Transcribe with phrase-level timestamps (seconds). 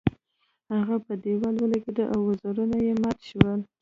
[0.75, 3.59] هغه په دیوال ولګیده او وزرونه یې مات شول.